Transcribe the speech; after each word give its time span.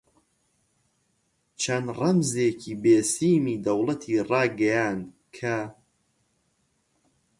چەند 1.61 1.87
ڕەمزێکی 1.99 2.73
بێسیمی 2.83 3.61
دەوڵەتی 3.65 4.23
ڕاگەیاند 4.29 5.05
کە: 5.35 5.57